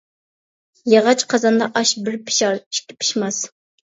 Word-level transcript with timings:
ياغاچ 0.93 1.23
قازاندا 1.33 1.67
ئاش 1.81 1.91
بىر 2.07 2.17
پىشار، 2.29 2.57
ئىككى 2.61 2.97
پىشماس. 3.03 3.41